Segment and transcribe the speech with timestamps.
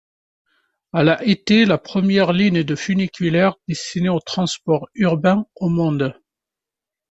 [0.95, 6.19] Elle a été la première ligne de funiculaire destinée au transport urbain au monde.